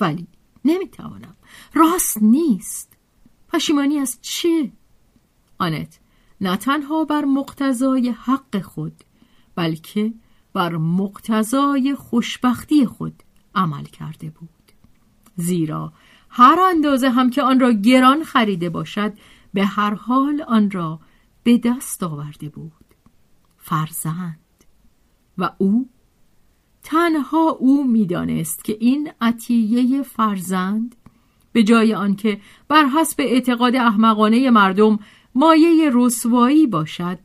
ولی 0.00 0.26
نمی‌توانم. 0.64 1.36
راست 1.74 2.22
نیست. 2.22 2.96
پشیمانی 3.48 3.98
از 3.98 4.18
چه؟ 4.22 4.72
آنت 5.58 6.00
نه 6.40 6.56
تنها 6.56 7.04
بر 7.04 7.24
مقتضای 7.24 8.10
حق 8.10 8.60
خود 8.60 9.04
بلکه 9.54 10.14
بر 10.52 10.76
مقتضای 10.76 11.94
خوشبختی 11.94 12.86
خود 12.86 13.22
عمل 13.54 13.84
کرده 13.84 14.30
بود. 14.30 14.48
زیرا 15.36 15.92
هر 16.28 16.58
اندازه 16.60 17.10
هم 17.10 17.30
که 17.30 17.42
آن 17.42 17.60
را 17.60 17.72
گران 17.72 18.24
خریده 18.24 18.70
باشد 18.70 19.12
به 19.54 19.64
هر 19.64 19.94
حال 19.94 20.42
آن 20.48 20.70
را 20.70 21.00
به 21.42 21.58
دست 21.58 22.02
آورده 22.02 22.48
بود. 22.48 22.72
فرزند. 23.58 24.38
و 25.38 25.50
او 25.58 25.88
تنها 26.82 27.50
او 27.50 27.86
می‌دانست 27.86 28.64
که 28.64 28.76
این 28.80 29.10
عطیه 29.20 30.02
فرزند 30.02 30.96
به 31.52 31.62
جای 31.62 31.94
آنکه 31.94 32.40
بر 32.68 32.84
حسب 32.84 33.20
اعتقاد 33.20 33.76
احمقانه 33.76 34.50
مردم 34.50 34.98
مایه 35.34 35.90
رسوایی 35.94 36.66
باشد 36.66 37.18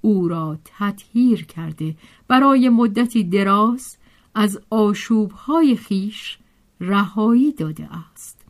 او 0.00 0.28
را 0.28 0.58
تطهیر 0.64 1.44
کرده 1.44 1.96
برای 2.28 2.68
مدتی 2.68 3.24
دراز 3.24 3.96
از 4.34 4.60
آشوبهای 4.70 5.76
خیش 5.76 6.38
رهایی 6.80 7.52
داده 7.52 7.88
است. 8.12 8.46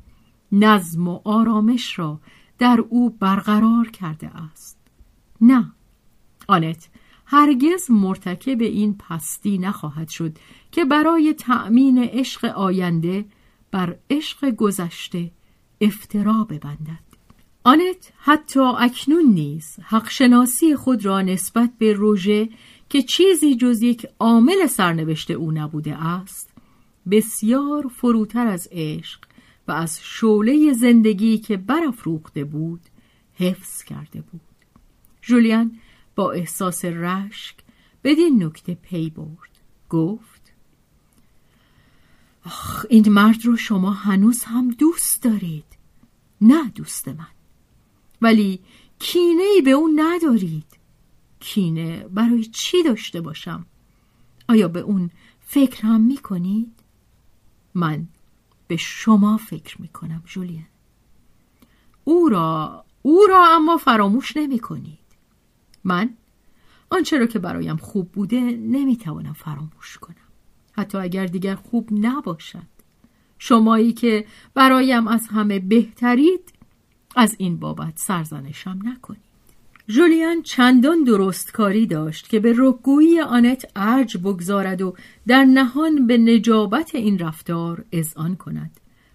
نظم 0.53 1.09
و 1.09 1.21
آرامش 1.25 1.99
را 1.99 2.21
در 2.59 2.85
او 2.89 3.11
برقرار 3.11 3.91
کرده 3.91 4.31
است. 4.53 4.79
نه. 5.41 5.73
آنت 6.49 6.89
هرگز 7.33 7.91
مرتکب 7.91 8.61
این 8.61 8.99
پستی 8.99 9.59
نخواهد 9.59 10.09
شد 10.09 10.37
که 10.73 10.85
برای 10.85 11.35
تأمین 11.35 11.99
عشق 11.99 12.45
آینده 12.45 13.25
بر 13.71 13.97
عشق 14.11 14.51
گذشته 14.51 15.31
افترا 15.81 16.45
ببندد. 16.45 17.11
آنت 17.65 18.13
حتی 18.19 18.61
اکنون 18.61 19.25
نیز 19.25 19.79
حقشناسی 19.83 20.77
خود 20.77 21.05
را 21.05 21.23
نسبت 21.23 21.71
به 21.79 21.93
روژه 21.93 22.49
که 22.89 23.03
چیزی 23.03 23.55
جز 23.55 23.83
یک 23.83 24.07
عامل 24.19 24.67
سرنوشت 24.67 25.31
او 25.31 25.53
نبوده 25.53 26.07
است 26.07 26.51
بسیار 27.11 27.89
فروتر 27.89 28.47
از 28.47 28.69
عشق 28.73 29.21
و 29.69 29.73
از 29.73 30.01
شعله 30.03 30.73
زندگی 30.73 31.39
که 31.39 31.57
برافروخته 31.57 32.45
بود 32.45 32.81
حفظ 33.35 33.83
کرده 33.83 34.21
بود. 34.21 34.41
جولیان 35.23 35.79
با 36.21 36.33
احساس 36.33 36.85
رشک 36.85 37.57
بدین 38.05 38.45
نکته 38.45 38.75
پی 38.75 39.11
برد. 39.11 39.51
گفت 39.91 40.53
آخ 42.47 42.87
این 42.91 43.09
مرد 43.09 43.45
رو 43.45 43.57
شما 43.57 43.91
هنوز 43.91 44.45
هم 44.45 44.71
دوست 44.71 45.23
دارید. 45.23 45.65
نه 46.41 46.69
دوست 46.69 47.09
من. 47.09 47.27
ولی 48.23 48.61
کینه 48.99 49.43
ای 49.43 49.63
به 49.63 49.71
اون 49.71 50.01
ندارید. 50.01 50.79
کینه 51.41 52.09
برای 52.09 52.45
چی 52.45 52.83
داشته 52.83 53.21
باشم؟ 53.21 53.67
آیا 54.49 54.69
به 54.69 54.81
اون 54.81 55.11
فکر 55.41 55.83
هم 55.83 56.01
می 56.01 56.17
کنید؟ 56.17 56.73
من 57.75 58.09
به 58.69 58.77
شما 58.77 59.37
فکر 59.37 59.83
می 59.83 59.89
کنم 59.89 60.23
او 62.05 62.29
را 62.29 62.85
او 63.03 63.27
را 63.29 63.57
اما 63.57 63.77
فراموش 63.77 64.37
نمی 64.37 64.59
کنید 64.59 65.00
من 65.85 66.11
آنچه 66.91 67.19
را 67.19 67.27
که 67.27 67.39
برایم 67.39 67.77
خوب 67.77 68.13
بوده 68.13 68.41
نمی‌توانم 68.41 69.33
فراموش 69.33 69.99
کنم. 70.01 70.15
حتی 70.73 70.99
اگر 70.99 71.27
دیگر 71.27 71.55
خوب 71.55 71.89
نباشد 71.93 72.71
شمایی 73.39 73.93
که 73.93 74.25
برایم 74.55 75.09
از 75.09 75.29
همه 75.29 75.59
بهترید 75.59 76.53
از 77.17 77.35
این 77.39 77.57
بابت 77.57 77.93
سرزنشم 77.97 78.79
نکنید. 78.85 79.31
جولیان 79.89 80.43
چندان 80.43 81.05
درست 81.05 81.53
کاری 81.53 81.87
داشت 81.87 82.29
که 82.29 82.41
به 82.41 82.55
رکگویی 82.57 83.21
آنت 83.21 83.73
ارج 83.77 84.17
بگذارد 84.17 84.83
و 84.83 84.95
در 85.27 85.45
نهان 85.45 86.07
به 86.07 86.19
نجابت 86.19 86.95
این 86.95 87.19
رفتار 87.19 87.85
اذعان 87.93 88.37
کند. 88.37 88.71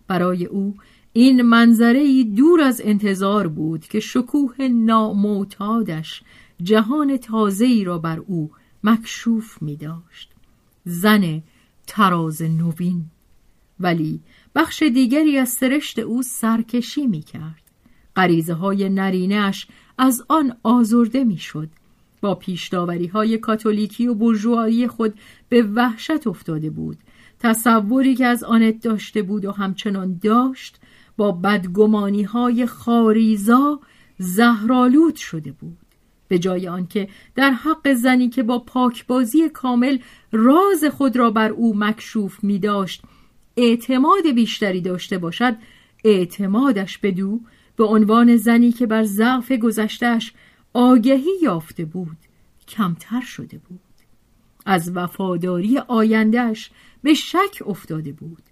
برای 0.07 0.45
او 0.45 0.75
این 1.13 1.41
منظره 1.41 2.23
دور 2.23 2.61
از 2.61 2.81
انتظار 2.85 3.47
بود 3.47 3.87
که 3.87 3.99
شکوه 3.99 4.67
نامعتادش 4.67 6.23
جهان 6.63 7.17
تازه‌ای 7.17 7.83
را 7.83 7.97
بر 7.97 8.19
او 8.19 8.51
مکشوف 8.83 9.61
می 9.61 9.75
داشت 9.75 10.31
زن 10.85 11.43
تراز 11.87 12.41
نوین. 12.41 13.05
ولی 13.79 14.19
بخش 14.55 14.83
دیگری 14.83 15.37
از 15.37 15.49
سرشت 15.49 15.99
او 15.99 16.23
سرکشی 16.23 17.07
می 17.07 17.21
کرد 17.21 17.61
غریزه 18.15 18.53
های 18.53 18.89
نرینش 18.89 19.67
از 19.97 20.23
آن 20.27 20.57
آزرده 20.63 21.23
می 21.23 21.37
شد 21.37 21.69
با 22.21 22.35
پیشداوری 22.35 23.07
های 23.07 23.37
کاتولیکی 23.37 24.07
و 24.07 24.13
برجوایی 24.13 24.87
خود 24.87 25.13
به 25.49 25.61
وحشت 25.63 26.27
افتاده 26.27 26.69
بود. 26.69 26.97
تصوری 27.39 28.15
که 28.15 28.25
از 28.25 28.43
آنت 28.43 28.81
داشته 28.81 29.21
بود 29.21 29.45
و 29.45 29.51
همچنان 29.51 30.19
داشت 30.21 30.79
با 31.17 31.31
بدگمانی 31.31 32.23
های 32.23 32.65
خاریزا 32.65 33.79
زهرالود 34.17 35.15
شده 35.15 35.51
بود. 35.51 35.84
به 36.27 36.39
جای 36.39 36.67
آنکه 36.67 37.07
در 37.35 37.51
حق 37.51 37.93
زنی 37.93 38.29
که 38.29 38.43
با 38.43 38.59
پاکبازی 38.59 39.49
کامل 39.49 39.97
راز 40.31 40.83
خود 40.83 41.17
را 41.17 41.31
بر 41.31 41.49
او 41.49 41.77
مکشوف 41.77 42.43
می 42.43 42.59
داشت 42.59 43.01
اعتماد 43.57 44.31
بیشتری 44.35 44.81
داشته 44.81 45.17
باشد 45.17 45.55
اعتمادش 46.03 46.97
به 46.97 47.11
دو 47.11 47.39
به 47.75 47.83
عنوان 47.83 48.35
زنی 48.35 48.71
که 48.71 48.87
بر 48.87 49.03
ضعف 49.03 49.51
گذشتهش 49.51 50.33
آگهی 50.73 51.31
یافته 51.41 51.85
بود 51.85 52.17
کمتر 52.67 53.21
شده 53.21 53.57
بود. 53.57 53.79
از 54.65 54.91
وفاداری 54.95 55.77
آیندهش 55.77 56.71
به 57.03 57.13
شک 57.13 57.63
افتاده 57.65 58.11
بود. 58.11 58.43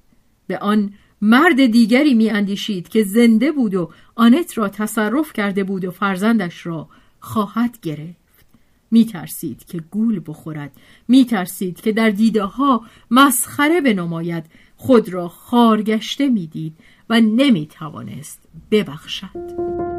به 0.48 0.58
آن 0.58 0.94
مرد 1.22 1.66
دیگری 1.66 2.14
می 2.14 2.30
اندیشید 2.30 2.90
که 2.90 3.04
زنده 3.04 3.52
بود 3.52 3.76
و 3.76 3.92
آنت 4.16 4.58
را 4.58 4.70
تصرف 4.70 5.34
کرده 5.34 5.64
بود 5.64 5.86
و 5.86 5.92
فرزندش 5.92 6.66
را 6.66 6.90
خواهد 7.24 7.80
گرفت. 7.82 8.46
می 8.92 9.06
ترسید 9.06 9.66
که 9.66 9.78
گول 9.92 10.22
بخورد. 10.26 10.72
می 11.08 11.26
ترسید 11.26 11.82
که 11.82 11.92
در 11.92 12.10
دیده 12.10 12.44
ها 12.44 12.86
مسخره 13.12 13.82
بنماید. 13.82 14.46
خود 14.78 15.10
را 15.10 15.28
خارگشته 15.28 16.30
می‌دید 16.30 16.76
و 17.10 17.22
نمی 17.22 17.68
توانست 17.68 18.40
ببخشد. 18.72 19.93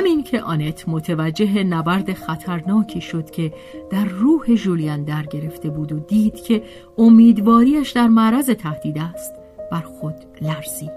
همین 0.00 0.22
که 0.22 0.42
آنت 0.42 0.88
متوجه 0.88 1.64
نبرد 1.64 2.12
خطرناکی 2.12 3.00
شد 3.00 3.30
که 3.30 3.52
در 3.90 4.04
روح 4.04 4.54
جولیان 4.54 5.04
در 5.04 5.22
گرفته 5.22 5.70
بود 5.70 5.92
و 5.92 5.98
دید 5.98 6.34
که 6.34 6.62
امیدواریش 6.98 7.90
در 7.90 8.08
معرض 8.08 8.50
تهدید 8.50 8.98
است 8.98 9.34
بر 9.72 9.80
خود 9.80 10.14
لرزید. 10.40 10.90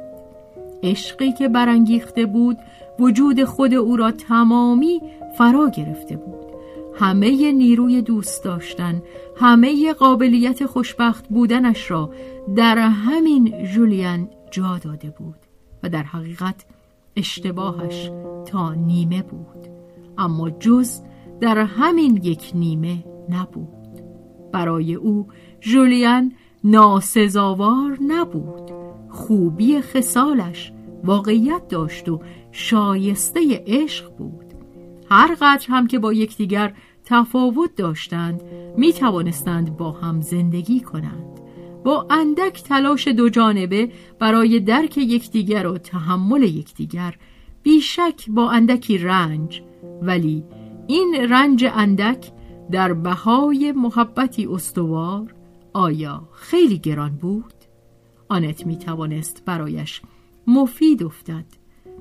عشقی 0.84 1.32
که 1.32 1.48
برانگیخته 1.48 2.26
بود 2.26 2.58
وجود 3.00 3.44
خود 3.44 3.74
او 3.74 3.98
را 3.98 4.12
تمامی 4.12 5.02
فرا 5.38 5.70
گرفته 5.70 6.16
بود. 6.16 6.46
همه 6.96 7.52
نیروی 7.52 8.02
دوست 8.02 8.44
داشتن 8.44 9.02
همه 9.38 9.94
قابلیت 9.94 10.66
خوشبخت 10.66 11.28
بودنش 11.28 11.92
را 11.92 12.10
در 12.56 12.78
همین 12.78 13.66
جولیان 13.74 14.30
جا 14.52 14.78
داده 14.78 15.10
بود 15.10 15.40
و 15.84 15.90
در 15.90 16.04
حقیقت 16.04 16.66
اشتباهش 17.16 18.12
تا 18.46 18.74
نیمه 18.74 19.24
بود. 19.24 19.68
اما 20.18 20.50
جز 20.50 21.02
در 21.42 21.58
همین 21.58 22.20
یک 22.24 22.52
نیمه 22.56 23.04
نبود. 23.30 24.02
برای 24.52 24.96
او 24.96 25.28
جولیان 25.60 26.32
ناسزاوار 26.64 27.98
نبود. 28.08 28.72
خوبی 29.10 29.82
خصالش 29.82 30.74
واقعیت 31.04 31.68
داشت 31.68 32.10
و 32.10 32.20
شایسته 32.52 33.64
عشق 33.68 34.16
بود. 34.18 34.46
هر 35.10 35.36
قدر 35.42 35.66
هم 35.70 35.88
که 35.88 36.00
با 36.00 36.14
یکدیگر 36.14 36.74
تفاوت 37.06 37.76
داشتند 37.76 38.44
می 38.78 38.94
توانستند 38.94 39.78
با 39.78 39.92
هم 39.92 40.22
زندگی 40.22 40.80
کنند. 40.80 41.43
با 41.84 42.08
اندک 42.10 42.64
تلاش 42.64 43.08
دو 43.08 43.30
جانبه 43.30 43.92
برای 44.20 44.60
درک 44.60 44.98
یکدیگر 44.98 45.68
و 45.68 45.78
تحمل 45.78 46.44
یکدیگر. 46.44 47.16
بیشک 47.64 48.30
با 48.30 48.52
اندکی 48.52 48.98
رنج 48.98 49.62
ولی 50.02 50.44
این 50.88 51.16
رنج 51.30 51.66
اندک 51.74 52.32
در 52.72 52.94
بهای 52.94 53.72
محبتی 53.72 54.46
استوار 54.46 55.34
آیا 55.74 56.30
خیلی 56.34 56.80
گران 56.80 57.16
بود؟ 57.16 57.54
آنت 58.30 58.66
می 58.66 58.78
توانست 58.78 59.46
برایش 59.46 60.02
مفید 60.48 61.04
افتد. 61.04 61.46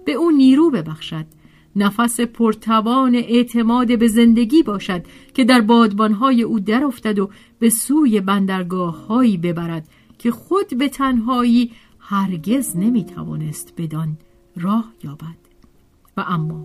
به 0.04 0.12
او 0.12 0.30
نیرو 0.30 0.70
ببخشد. 0.70 1.26
نفس 1.76 2.20
پرتوان 2.20 3.14
اعتماد 3.14 3.98
به 3.98 4.08
زندگی 4.08 4.62
باشد 4.62 5.02
که 5.34 5.44
در 5.44 5.60
بادبانهای 5.60 6.42
او 6.42 6.60
در 6.60 6.84
افتد 6.84 7.18
و 7.18 7.30
به 7.58 7.70
سوی 7.70 8.20
بندرگاه 8.20 9.06
هایی 9.06 9.36
ببرد 9.36 9.88
که 10.18 10.30
خود 10.30 10.78
به 10.78 10.88
تنهایی 10.88 11.70
هرگز 11.98 12.76
نمی 12.76 13.04
توانست 13.04 13.74
بدان 13.76 14.16
راه 14.56 14.92
یابد. 15.04 15.42
و 16.16 16.24
اما 16.28 16.64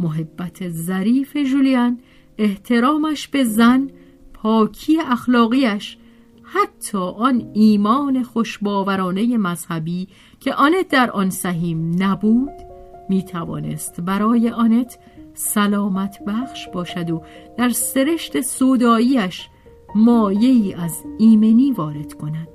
محبت 0.00 0.68
ظریف 0.68 1.36
جولیان 1.36 1.98
احترامش 2.38 3.28
به 3.28 3.44
زن 3.44 3.90
پاکی 4.34 5.00
اخلاقیش 5.00 5.96
حتی 6.42 6.98
آن 6.98 7.50
ایمان 7.54 8.22
خوشباورانه 8.22 9.36
مذهبی 9.36 10.08
که 10.40 10.54
آنت 10.54 10.88
در 10.88 11.10
آن 11.10 11.30
سهیم 11.30 12.02
نبود 12.02 12.67
می 13.08 13.22
توانست 13.22 14.00
برای 14.00 14.50
آنت 14.50 14.98
سلامت 15.34 16.24
بخش 16.26 16.68
باشد 16.68 17.10
و 17.10 17.22
در 17.56 17.68
سرشت 17.68 18.40
سوداییش 18.40 19.48
مایه 19.94 20.48
ای 20.48 20.74
از 20.74 21.04
ایمنی 21.18 21.72
وارد 21.72 22.12
کند. 22.12 22.48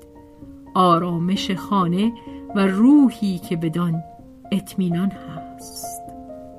آرامش 0.74 1.52
خانه 1.52 2.14
و 2.56 2.68
روحی 2.68 3.38
که 3.38 3.58
بدان 3.58 4.04
اطمینان 4.52 5.12
هست. 5.12 6.02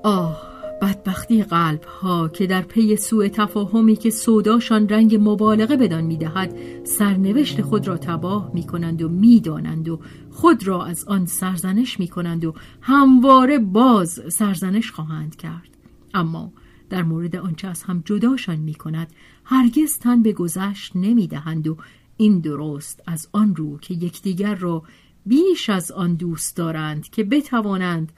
آه! 0.05 0.54
بدبختی 0.85 1.43
قلب 1.43 1.85
ها 1.85 2.29
که 2.29 2.47
در 2.47 2.63
پی 2.63 2.97
سوء 2.97 3.29
تفاهمی 3.29 3.97
که 3.97 4.11
سوداشان 4.11 4.89
رنگ 4.89 5.19
مبالغه 5.21 5.77
بدان 5.77 6.05
می‌دهد 6.05 6.57
سرنوشت 6.85 7.63
خود 7.63 7.89
را 7.89 7.97
تباه 7.97 8.51
می 8.55 8.67
کنند 8.67 9.03
و 9.03 9.09
می‌دانند 9.09 9.89
و 9.89 10.01
خود 10.31 10.67
را 10.67 10.85
از 10.85 11.05
آن 11.05 11.27
سرزنش 11.27 12.01
می 12.01 12.09
کنند 12.09 12.45
و 12.45 12.55
همواره 12.81 13.59
باز 13.59 14.21
سرزنش 14.29 14.91
خواهند 14.91 15.37
کرد. 15.37 15.69
اما 16.15 16.53
در 16.91 17.03
مورد 17.03 17.37
آنچه 17.37 17.69
از 17.69 17.83
هم 17.83 18.03
جداشان 18.05 18.57
می 18.57 18.75
کند 18.75 19.13
هرگز 19.45 19.99
تن 19.99 20.23
به 20.23 20.33
گذشت 20.33 20.93
نمی 20.95 21.27
دهند 21.27 21.69
و 21.69 21.77
این 22.17 22.39
درست 22.39 23.03
از 23.07 23.29
آن 23.33 23.57
رو 23.57 23.79
که 23.79 23.95
یکدیگر 23.95 24.55
را 24.55 24.83
بیش 25.27 25.71
از 25.71 25.93
آن 25.93 26.15
دوست 26.15 26.57
دارند 26.57 27.09
که 27.09 27.25
بتوانند 27.25 28.13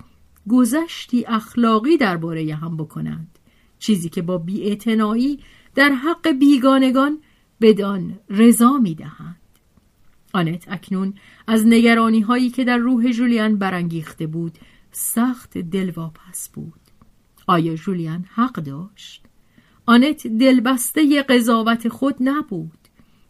گذشتی 0.49 1.25
اخلاقی 1.27 1.97
درباره 1.97 2.55
هم 2.55 2.77
بکنند. 2.77 3.39
چیزی 3.79 4.09
که 4.09 4.23
با 4.23 4.39
بیاعتنایی 4.39 5.41
در 5.75 5.91
حق 5.91 6.29
بیگانگان 6.29 7.19
بدان 7.61 8.19
رضا 8.31 8.79
می‌دهند. 8.79 9.37
آنت 10.33 10.65
اکنون 10.69 11.15
از 11.47 11.67
نگرانی 11.67 12.21
هایی 12.21 12.51
که 12.51 12.65
در 12.65 12.77
روح 12.77 13.11
جولیان 13.11 13.57
برانگیخته 13.57 14.27
بود 14.27 14.59
سخت 14.93 15.59
دلواپس 15.59 16.49
بود. 16.49 16.81
آیا 17.47 17.75
جولیان 17.75 18.25
حق 18.35 18.53
داشت؟ 18.53 19.23
آنت 19.87 20.27
دلبسته 20.27 21.23
قضاوت 21.23 21.89
خود 21.89 22.15
نبود. 22.21 22.79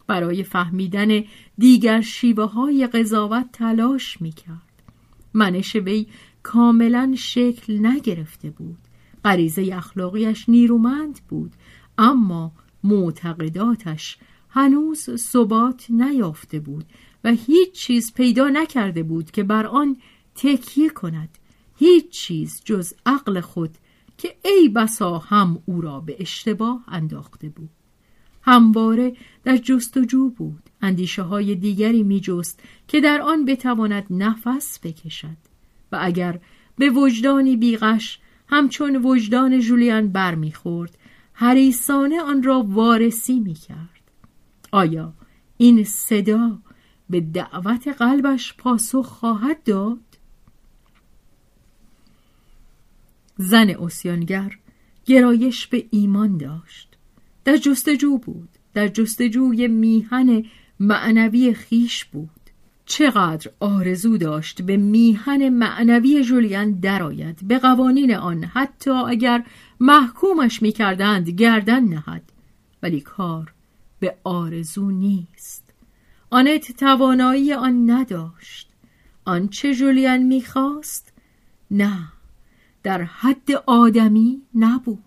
برای 0.07 0.43
فهمیدن 0.43 1.23
دیگر 1.57 2.01
شیوه 2.01 2.43
های 2.43 2.87
قضاوت 2.87 3.45
تلاش 3.51 4.21
می‌کرد. 4.21 4.83
منش 5.33 5.75
وی 5.75 6.07
کاملا 6.43 7.13
شکل 7.17 7.85
نگرفته 7.85 8.49
بود. 8.49 8.77
غریزه 9.25 9.69
اخلاقیش 9.73 10.49
نیرومند 10.49 11.19
بود 11.29 11.53
اما 11.97 12.51
معتقداتش 12.83 14.17
هنوز 14.49 15.09
ثبات 15.15 15.85
نیافته 15.89 16.59
بود 16.59 16.85
و 17.23 17.31
هیچ 17.31 17.71
چیز 17.71 18.13
پیدا 18.13 18.49
نکرده 18.49 19.03
بود 19.03 19.31
که 19.31 19.43
بر 19.43 19.65
آن 19.65 19.97
تکیه 20.35 20.89
کند. 20.89 21.37
هیچ 21.75 22.09
چیز 22.09 22.61
جز 22.65 22.93
عقل 23.05 23.39
خود 23.39 23.77
که 24.17 24.35
ای 24.45 24.69
بسا 24.69 25.17
هم 25.17 25.63
او 25.65 25.81
را 25.81 25.99
به 25.99 26.15
اشتباه 26.19 26.83
انداخته 26.87 27.49
بود. 27.49 27.69
همواره 28.41 29.15
در 29.43 29.57
جستجو 29.57 30.29
بود. 30.29 30.63
اندیشه 30.81 31.21
های 31.21 31.55
دیگری 31.55 32.03
می 32.03 32.19
جست 32.19 32.59
که 32.87 33.01
در 33.01 33.21
آن 33.21 33.45
بتواند 33.45 34.05
نفس 34.09 34.79
بکشد. 34.83 35.37
و 35.91 35.99
اگر 36.01 36.39
به 36.77 36.89
وجدانی 36.89 37.57
بیغش 37.57 38.19
همچون 38.49 38.95
وجدان 38.95 39.59
جولیان 39.59 40.07
برمیخورد 40.07 40.97
حریسانه 41.33 42.21
آن 42.21 42.43
را 42.43 42.61
وارسی 42.61 43.39
می‌کرد. 43.39 44.11
آیا 44.71 45.13
این 45.57 45.83
صدا 45.83 46.59
به 47.09 47.21
دعوت 47.21 47.87
قلبش 47.87 48.53
پاسخ 48.57 49.05
خواهد 49.05 49.63
داد؟ 49.63 49.99
زن 53.37 53.69
اسیانگر 53.69 54.57
گرایش 55.05 55.67
به 55.67 55.85
ایمان 55.91 56.37
داشت. 56.37 56.97
در 57.45 57.57
جستجو 57.57 58.17
بود 58.17 58.49
در 58.73 58.87
جستجوی 58.87 59.67
میهن 59.67 60.45
معنوی 60.79 61.53
خیش 61.53 62.05
بود. 62.05 62.36
چقدر 62.87 63.51
آرزو 63.59 64.17
داشت 64.17 64.61
به 64.61 64.77
میهن 64.77 65.49
معنوی 65.49 66.23
جولیان 66.23 66.71
درآید 66.71 67.47
به 67.47 67.59
قوانین 67.59 68.15
آن 68.15 68.43
حتی 68.43 68.91
اگر 68.91 69.43
محکومش 69.79 70.61
می‌کردند 70.61 71.29
گردن 71.29 71.83
نهد. 71.83 72.31
ولی 72.83 73.01
کار 73.01 73.53
به 73.99 74.15
آرزو 74.23 74.91
نیست. 74.91 75.73
آنت 76.29 76.71
توانایی 76.71 77.53
آن 77.53 77.91
نداشت. 77.91 78.69
آنچه 79.25 79.75
جولیان 79.75 80.23
می‌خواست؟ 80.23 81.13
نه 81.71 81.97
در 82.83 83.03
حد 83.03 83.51
آدمی 83.65 84.41
نبود. 84.55 84.99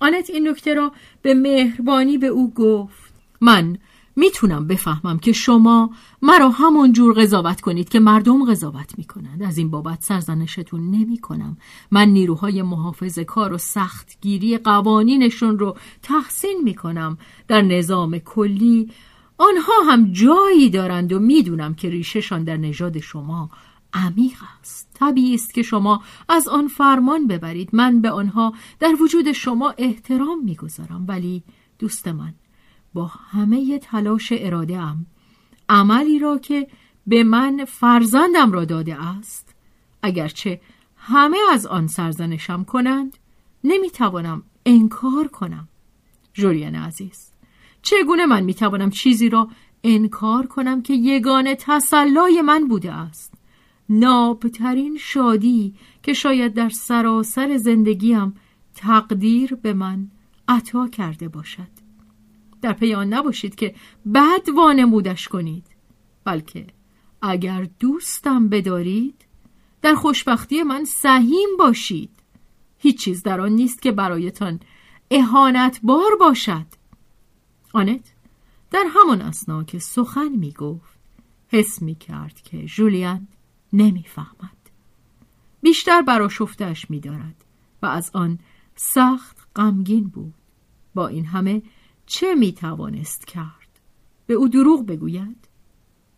آنت 0.00 0.30
این 0.30 0.48
نکته 0.48 0.74
را 0.74 0.92
به 1.22 1.34
مهربانی 1.34 2.18
به 2.18 2.26
او 2.26 2.54
گفت. 2.54 3.12
من 3.40 3.78
می‌تونم 4.16 4.66
بفهمم 4.66 5.18
که 5.18 5.32
شما 5.32 5.90
مرا 6.22 6.48
همون 6.48 6.92
جور 6.92 7.14
قضاوت 7.14 7.60
کنید 7.60 7.88
که 7.88 8.00
مردم 8.00 8.44
قضاوت 8.44 8.98
می‌کنند. 8.98 9.42
از 9.42 9.58
این 9.58 9.70
بابت 9.70 10.02
سرزنشتون 10.02 10.90
نمی 10.90 11.18
کنم 11.18 11.56
من 11.90 12.08
نیروهای 12.08 12.62
محافظ 12.62 13.18
کار 13.18 13.52
و 13.52 13.58
سختگیری 13.58 14.58
قوانینشون 14.58 15.58
رو 15.58 15.76
تحسین 16.02 16.60
می‌کنم. 16.64 17.18
در 17.48 17.62
نظام 17.62 18.18
کلی 18.18 18.90
آنها 19.38 19.92
هم 19.92 20.12
جایی 20.12 20.70
دارند 20.70 21.12
و 21.12 21.18
می‌دونم 21.18 21.74
که 21.74 21.90
ریشهشان 21.90 22.44
در 22.44 22.56
نژاد 22.56 22.98
شما 22.98 23.50
عمیق 23.94 24.38
است. 24.60 24.88
طبیعی 24.94 25.34
است 25.34 25.54
که 25.54 25.62
شما 25.62 26.02
از 26.28 26.48
آن 26.48 26.68
فرمان 26.68 27.26
ببرید. 27.26 27.70
من 27.72 28.00
به 28.00 28.10
آنها 28.10 28.54
در 28.80 28.94
وجود 29.00 29.32
شما 29.32 29.74
احترام 29.78 30.44
می‌گذارم. 30.44 31.04
ولی 31.08 31.42
دوست 31.78 32.08
من 32.08 32.34
با 32.94 33.06
همه 33.06 33.78
تلاش 33.78 34.32
اراده 34.36 34.78
ام 34.78 35.06
عملی 35.68 36.18
را 36.18 36.38
که 36.38 36.68
به 37.06 37.24
من 37.24 37.64
فرزندم 37.64 38.52
را 38.52 38.64
داده 38.64 39.02
است. 39.02 39.54
اگرچه 40.02 40.60
همه 40.96 41.38
از 41.52 41.66
آن 41.66 41.86
سرزنشم 41.86 42.64
کنند 42.64 43.18
نمی‌توانم 43.64 44.42
انکار 44.66 45.28
کنم. 45.28 45.68
جولیان 46.34 46.74
عزیز 46.74 47.30
چگونه 47.82 48.26
من 48.26 48.40
می‌توانم 48.44 48.90
چیزی 48.90 49.28
را 49.28 49.48
انکار 49.84 50.46
کنم 50.46 50.82
که 50.82 50.94
یگانه 50.94 51.54
تسلای 51.54 52.42
من 52.42 52.68
بوده 52.68 52.92
است؟ 52.92 53.34
نابترین 53.88 54.98
شادی 55.00 55.74
که 56.02 56.12
شاید 56.12 56.54
در 56.54 56.68
سراسر 56.68 57.56
زندگیم 57.56 58.34
تقدیر 58.74 59.54
به 59.54 59.72
من 59.72 60.10
عطا 60.48 60.88
کرده 60.88 61.28
باشد. 61.28 61.81
در 62.62 62.72
پی 62.72 62.94
آن 62.94 63.12
نباشید 63.12 63.54
که 63.54 63.74
بد 64.14 64.48
وانمودش 64.56 65.28
کنید. 65.28 65.66
بلکه 66.24 66.66
اگر 67.22 67.68
دوستم 67.80 68.48
بدارید 68.48 69.24
در 69.82 69.94
خوشبختی 69.94 70.62
من 70.62 70.84
سهیم 70.84 71.48
باشید. 71.58 72.10
هیچ 72.78 72.98
چیز 73.04 73.22
در 73.22 73.40
آن 73.40 73.52
نیست 73.52 73.82
که 73.82 73.92
برایتان 73.92 74.60
اهانت 75.10 75.80
بار 75.82 76.16
باشد. 76.20 76.66
آنت 77.72 78.12
در 78.70 78.84
همان 78.94 79.20
اسنا 79.22 79.64
که 79.64 79.78
سخن 79.78 80.28
می 80.28 80.52
گفت 80.52 80.98
حس 81.48 81.82
می 81.82 81.94
کرد 81.94 82.40
که 82.40 82.64
جولیان 82.64 83.28
نمی‌فهمد. 83.72 84.56
بیشتر 85.62 86.02
براشفتش 86.02 86.90
می 86.90 87.00
دارد 87.00 87.44
و 87.82 87.86
از 87.86 88.10
آن 88.14 88.38
سخت 88.76 89.48
غمگین 89.56 90.04
بود. 90.04 90.34
با 90.94 91.08
این 91.08 91.26
همه 91.26 91.62
چه 92.12 92.34
می 92.34 92.52
توانست 92.52 93.26
کرد؟ 93.26 93.80
به 94.26 94.34
او 94.34 94.48
دروغ 94.48 94.86
بگوید. 94.86 95.48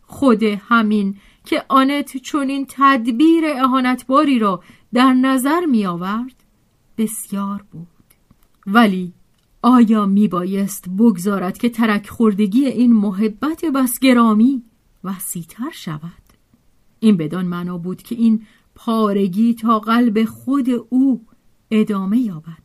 خود 0.01 0.43
همین 0.43 1.15
که 1.45 1.63
آنت 1.69 2.17
چون 2.17 2.49
این 2.49 2.65
تدبیر 2.69 3.43
اهانتباری 3.45 4.39
را 4.39 4.63
در 4.93 5.13
نظر 5.13 5.65
می 5.65 5.85
آورد 5.85 6.43
بسیار 6.97 7.65
بود. 7.71 7.87
ولی 8.67 9.13
آیا 9.61 10.05
می 10.05 10.27
بایست 10.27 10.89
بگذارد 10.89 11.57
که 11.57 11.69
ترک 11.69 12.09
خوردگی 12.09 12.65
این 12.65 12.93
محبت 12.93 13.65
بس 13.65 13.99
گرامی 13.99 14.63
وسیعتر 15.03 15.71
شود؟ 15.73 16.25
این 16.99 17.17
بدان 17.17 17.45
معنا 17.45 17.77
بود 17.77 18.01
که 18.01 18.15
این 18.15 18.45
پارگی 18.75 19.53
تا 19.53 19.79
قلب 19.79 20.25
خود 20.25 20.69
او 20.89 21.25
ادامه 21.71 22.19
یابد. 22.19 22.64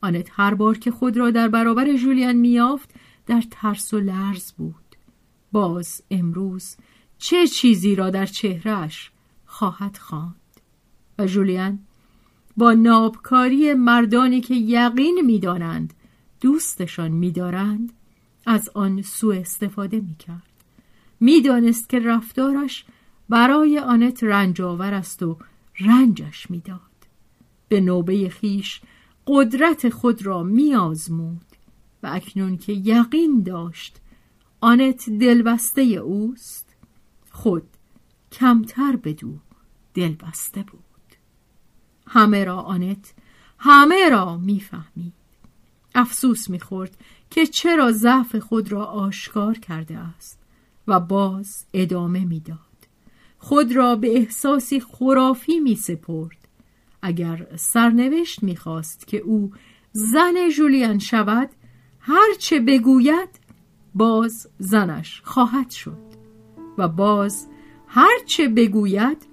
آنت 0.00 0.28
هر 0.32 0.54
بار 0.54 0.78
که 0.78 0.90
خود 0.90 1.16
را 1.16 1.30
در 1.30 1.48
برابر 1.48 1.96
جولیان 1.96 2.36
میافت 2.36 2.90
در 3.26 3.42
ترس 3.50 3.94
و 3.94 4.00
لرز 4.00 4.52
بود. 4.52 4.96
باز 5.52 6.02
امروز 6.10 6.76
چه 7.18 7.46
چیزی 7.46 7.94
را 7.94 8.10
در 8.10 8.26
چهرش 8.26 9.10
خواهد 9.46 9.96
خواند؟ 9.96 10.34
و 11.18 11.26
جولیان 11.26 11.78
با 12.56 12.72
نابکاری 12.72 13.74
مردانی 13.74 14.40
که 14.40 14.54
یقین 14.54 15.20
می‌دانند 15.26 15.94
دوستشان 16.40 17.10
میدارند 17.10 17.92
از 18.46 18.70
آن 18.74 19.02
سوء 19.02 19.36
استفاده 19.36 20.00
می‌کرد. 20.00 20.42
می‌دانست 21.20 21.88
که 21.88 21.98
رفتارش 21.98 22.84
برای 23.28 23.78
آنت 23.78 24.24
رنجاور 24.24 24.94
است 24.94 25.22
و 25.22 25.38
رنجش 25.80 26.50
می‌داد. 26.50 26.80
به 27.68 27.80
نوبه 27.80 28.28
خیش 28.28 28.80
قدرت 29.26 29.88
خود 29.88 30.26
را 30.26 30.42
میآزمود 30.42 31.46
و 32.02 32.10
اکنون 32.12 32.56
که 32.56 32.72
یقین 32.72 33.42
داشت 33.42 33.96
آنت 34.60 35.10
دلبسته 35.10 35.82
اوست 35.82 36.74
خود 37.30 37.68
کمتر 38.32 38.96
بدو 38.96 39.38
دلبسته 39.94 40.62
بود. 40.62 40.80
همه 42.06 42.44
را 42.44 42.60
آنت 42.60 43.14
همه 43.58 44.08
را 44.08 44.36
می‌فهمید. 44.36 45.12
افسوس 45.94 46.50
می‌خورد 46.50 46.96
که 47.30 47.46
چرا 47.46 47.92
ضعف 47.92 48.36
خود 48.36 48.72
را 48.72 48.84
آشکار 48.84 49.58
کرده 49.58 49.98
است 49.98 50.38
و 50.86 51.00
باز 51.00 51.64
ادامه 51.72 52.24
می‌داد. 52.24 52.58
خود 53.38 53.72
را 53.72 53.96
به 53.96 54.16
احساسی 54.16 54.80
خرافی 54.80 55.60
می 55.60 55.76
سپرد 55.76 56.45
اگر 57.06 57.46
سرنوشت 57.56 58.42
می‌خواست 58.42 59.06
که 59.06 59.18
او 59.18 59.50
زن 59.92 60.48
جولیان 60.56 60.98
شود 60.98 61.50
هرچه 62.00 62.60
بگوید 62.60 63.28
باز 63.94 64.48
زنش 64.58 65.22
خواهد 65.24 65.70
شد. 65.70 66.06
و 66.78 66.88
باز 66.88 67.46
هرچه 67.86 68.48
بگوید 68.48 69.26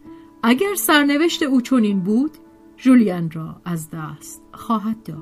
اگر 0.44 0.76
سرنوشت 0.76 1.44
او 1.44 1.62
چنین 1.62 2.00
بود 2.00 2.32
جولیان 2.78 3.32
را 3.32 3.62
از 3.66 3.90
دست 3.90 4.42
خواهد 4.54 5.04
داد. 5.04 5.18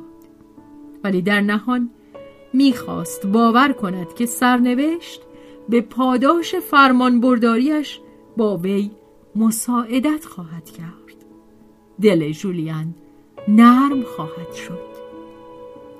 ولی 1.04 1.22
در 1.22 1.42
نهان 1.42 1.90
می‌خواست 2.54 3.26
باور 3.26 3.74
کند 3.74 4.14
که 4.14 4.26
سرنوشت 4.26 5.22
به 5.70 5.82
پاداش 5.82 6.56
فرمانبرداریش 6.56 8.00
با 8.38 8.58
وی 8.58 8.92
مساعدت 9.36 10.26
خواهد 10.26 10.70
کرد. 10.70 11.01
دل 12.02 12.32
جولیان 12.32 12.94
نرم 13.48 14.04
خواهد 14.04 14.54
شد 14.54 14.92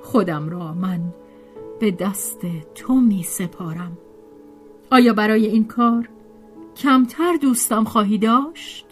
خودم 0.02 0.48
را 0.48 0.74
من 0.74 1.00
به 1.80 1.90
دست 1.90 2.40
تو 2.74 2.94
می 2.94 3.22
سپارم 3.22 3.98
آیا 4.90 5.12
برای 5.12 5.46
این 5.46 5.64
کار 5.64 6.08
کمتر 6.76 7.36
دوستم 7.42 7.84
خواهی 7.84 8.18
داشت؟ 8.18 8.86